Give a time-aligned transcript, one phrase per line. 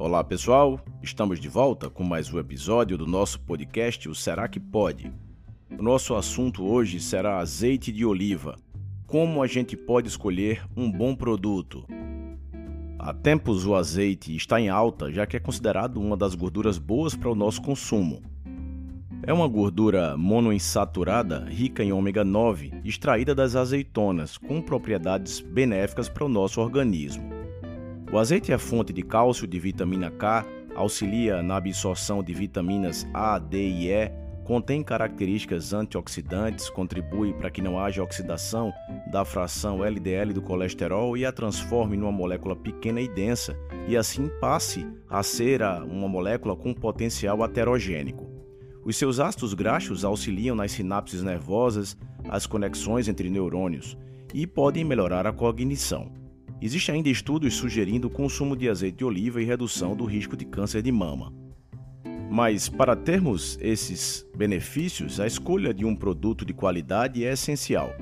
[0.00, 4.58] Olá pessoal, estamos de volta com mais um episódio do nosso podcast O Será que
[4.58, 5.12] Pode?
[5.78, 8.56] O nosso assunto hoje será azeite de oliva.
[9.06, 11.86] Como a gente pode escolher um bom produto?
[12.98, 17.14] Há tempos o azeite está em alta, já que é considerado uma das gorduras boas
[17.14, 18.22] para o nosso consumo.
[19.22, 26.24] É uma gordura monoinsaturada rica em ômega 9, extraída das azeitonas, com propriedades benéficas para
[26.24, 27.29] o nosso organismo.
[28.12, 33.38] O azeite é fonte de cálcio, de vitamina K, auxilia na absorção de vitaminas A,
[33.38, 34.10] D e E,
[34.42, 38.72] contém características antioxidantes, contribui para que não haja oxidação
[39.12, 43.56] da fração LDL do colesterol e a transforme numa molécula pequena e densa,
[43.86, 48.28] e assim passe a ser uma molécula com potencial aterogênico.
[48.84, 51.96] Os seus ácidos graxos auxiliam nas sinapses nervosas,
[52.28, 53.96] as conexões entre neurônios
[54.34, 56.19] e podem melhorar a cognição.
[56.62, 60.44] Existem ainda estudos sugerindo o consumo de azeite de oliva e redução do risco de
[60.44, 61.32] câncer de mama.
[62.30, 67.92] Mas, para termos esses benefícios, a escolha de um produto de qualidade é essencial.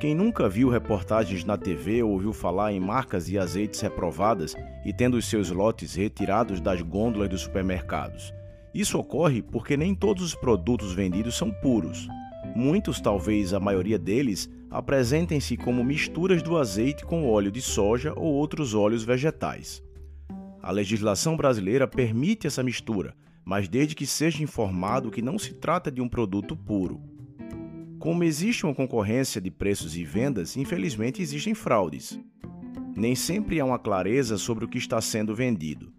[0.00, 4.92] Quem nunca viu reportagens na TV ou ouviu falar em marcas de azeites reprovadas e
[4.92, 8.32] tendo os seus lotes retirados das gôndolas dos supermercados?
[8.74, 12.08] Isso ocorre porque nem todos os produtos vendidos são puros.
[12.56, 18.32] Muitos, talvez a maioria deles, apresentem-se como misturas do azeite com óleo de soja ou
[18.32, 19.84] outros óleos vegetais.
[20.62, 25.92] A legislação brasileira permite essa mistura, mas desde que seja informado que não se trata
[25.92, 26.98] de um produto puro.
[27.98, 32.18] Como existe uma concorrência de preços e vendas, infelizmente existem fraudes.
[32.96, 35.92] Nem sempre há uma clareza sobre o que está sendo vendido.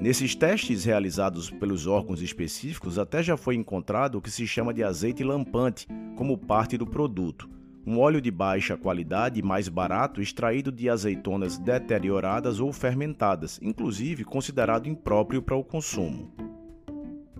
[0.00, 4.84] Nesses testes realizados pelos órgãos específicos, até já foi encontrado o que se chama de
[4.84, 7.48] azeite lampante como parte do produto,
[7.86, 14.22] um óleo de baixa qualidade e mais barato extraído de azeitonas deterioradas ou fermentadas, inclusive
[14.22, 16.30] considerado impróprio para o consumo.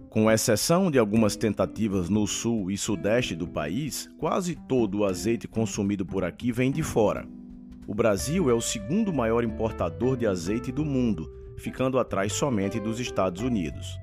[0.08, 5.46] Com exceção de algumas tentativas no sul e sudeste do país, quase todo o azeite
[5.46, 7.28] consumido por aqui vem de fora.
[7.86, 13.00] O Brasil é o segundo maior importador de azeite do mundo, ficando atrás somente dos
[13.00, 13.98] Estados Unidos.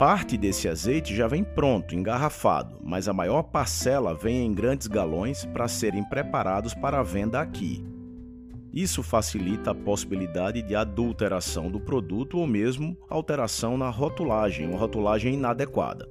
[0.00, 5.44] Parte desse azeite já vem pronto, engarrafado, mas a maior parcela vem em grandes galões
[5.44, 7.84] para serem preparados para a venda aqui.
[8.72, 15.34] Isso facilita a possibilidade de adulteração do produto ou mesmo alteração na rotulagem, uma rotulagem
[15.34, 16.08] inadequada.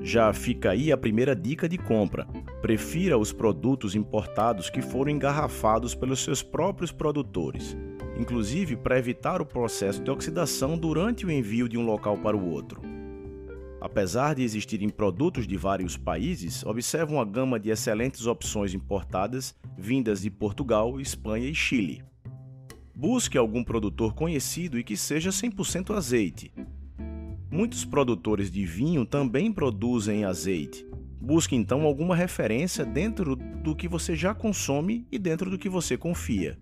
[0.00, 2.28] Já fica aí a primeira dica de compra.
[2.62, 7.76] Prefira os produtos importados que foram engarrafados pelos seus próprios produtores
[8.18, 12.50] inclusive para evitar o processo de oxidação durante o envio de um local para o
[12.50, 12.82] outro.
[13.80, 20.20] Apesar de existirem produtos de vários países, observa uma gama de excelentes opções importadas vindas
[20.20, 22.02] de Portugal, Espanha e Chile.
[22.92, 26.52] Busque algum produtor conhecido e que seja 100% azeite.
[27.48, 30.84] Muitos produtores de vinho também produzem azeite.
[31.20, 35.96] Busque então alguma referência dentro do que você já consome e dentro do que você
[35.96, 36.58] confia.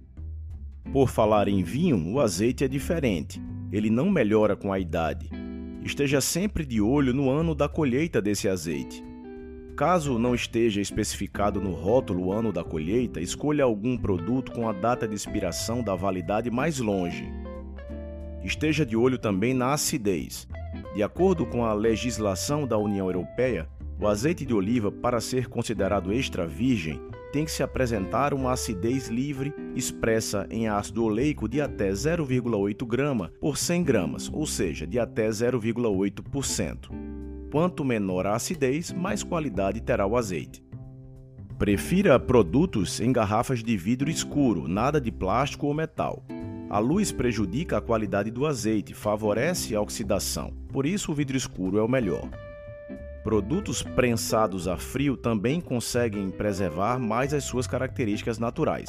[0.92, 3.42] Por falar em vinho, o azeite é diferente.
[3.70, 5.28] Ele não melhora com a idade.
[5.82, 9.04] Esteja sempre de olho no ano da colheita desse azeite.
[9.76, 14.72] Caso não esteja especificado no rótulo o ano da colheita, escolha algum produto com a
[14.72, 17.30] data de expiração da validade mais longe.
[18.42, 20.48] Esteja de olho também na acidez.
[20.94, 23.68] De acordo com a legislação da União Europeia,
[24.00, 27.00] o azeite de oliva, para ser considerado extra virgem,
[27.32, 33.32] tem que se apresentar uma acidez livre expressa em ácido oleico de até 0,8 grama
[33.40, 36.90] por 100 gramas, ou seja, de até 0,8%.
[37.50, 40.64] Quanto menor a acidez, mais qualidade terá o azeite.
[41.58, 46.22] Prefira produtos em garrafas de vidro escuro, nada de plástico ou metal.
[46.68, 51.78] A luz prejudica a qualidade do azeite, favorece a oxidação, por isso o vidro escuro
[51.78, 52.28] é o melhor.
[53.26, 58.88] Produtos prensados a frio também conseguem preservar mais as suas características naturais.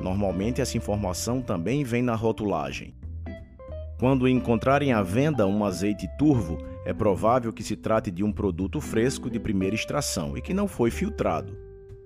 [0.00, 2.94] Normalmente, essa informação também vem na rotulagem.
[3.98, 8.80] Quando encontrarem à venda um azeite turvo, é provável que se trate de um produto
[8.80, 11.58] fresco de primeira extração e que não foi filtrado.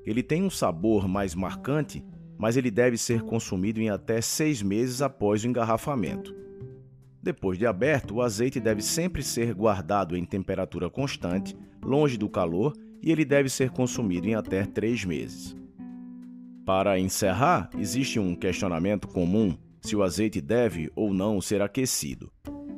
[0.06, 2.02] Ele tem um sabor mais marcante,
[2.38, 6.34] mas ele deve ser consumido em até seis meses após o engarrafamento.
[7.26, 12.73] Depois de aberto, o azeite deve sempre ser guardado em temperatura constante, longe do calor,
[13.02, 15.56] e ele deve ser consumido em até três meses.
[16.64, 22.31] Para encerrar, existe um questionamento comum se o azeite deve ou não ser aquecido.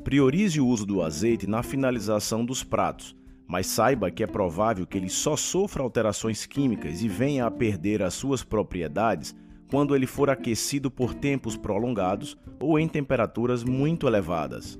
[0.02, 3.14] Priorize o uso do azeite na finalização dos pratos,
[3.46, 8.02] mas saiba que é provável que ele só sofra alterações químicas e venha a perder
[8.02, 9.36] as suas propriedades
[9.70, 14.78] quando ele for aquecido por tempos prolongados ou em temperaturas muito elevadas.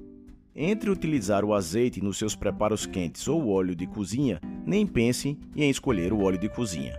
[0.55, 5.39] Entre utilizar o azeite nos seus preparos quentes ou o óleo de cozinha, nem pense
[5.55, 6.99] em escolher o óleo de cozinha.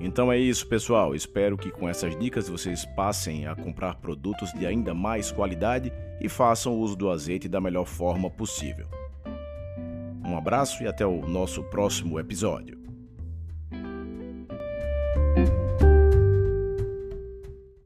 [0.00, 1.14] Então é isso, pessoal.
[1.14, 6.28] Espero que com essas dicas vocês passem a comprar produtos de ainda mais qualidade e
[6.28, 8.86] façam uso do azeite da melhor forma possível.
[10.24, 12.85] Um abraço e até o nosso próximo episódio.